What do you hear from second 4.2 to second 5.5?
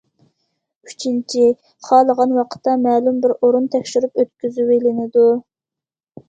ئۆتكۈزۈۋېلىنىدۇ.